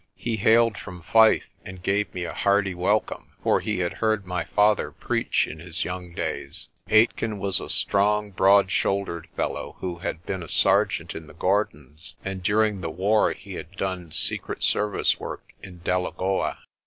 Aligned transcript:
He 0.17 0.37
hailed 0.37 0.79
from 0.79 1.03
Fife 1.03 1.43
and 1.63 1.83
gave 1.83 2.11
me 2.11 2.23
a 2.23 2.33
hearty 2.33 2.73
welcome, 2.73 3.33
for 3.43 3.59
he 3.59 3.77
had 3.81 3.93
heard 3.93 4.25
my 4.25 4.45
father 4.45 4.89
preach 4.89 5.45
in 5.45 5.59
his 5.59 5.83
young 5.85 6.15
days. 6.15 6.69
Aitken 6.89 7.37
was 7.37 7.59
a 7.59 7.69
strong, 7.69 8.31
broad 8.31 8.71
shouldered 8.71 9.27
fellow 9.35 9.75
who 9.79 9.97
had 9.99 10.25
been 10.25 10.41
a 10.41 10.49
sergeant 10.49 11.13
in 11.13 11.27
the 11.27 11.35
Gordons 11.35 12.15
and 12.25 12.41
during 12.41 12.81
the 12.81 12.89
war 12.89 13.33
he 13.33 13.53
had 13.53 13.73
done 13.73 14.11
secret 14.11 14.63
service 14.63 15.19
work 15.19 15.53
in 15.61 15.81
Delagoa. 15.83 16.57